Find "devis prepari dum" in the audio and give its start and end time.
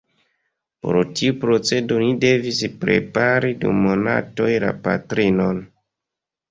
2.25-3.87